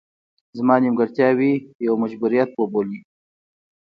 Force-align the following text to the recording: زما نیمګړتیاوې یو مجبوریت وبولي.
زما 0.57 0.75
نیمګړتیاوې 0.83 1.53
یو 1.87 1.93
مجبوریت 2.03 2.49
وبولي. 2.53 2.99